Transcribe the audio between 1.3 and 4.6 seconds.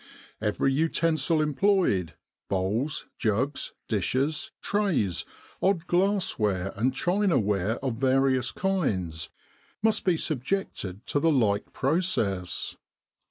employed bowls, jugs, dishes,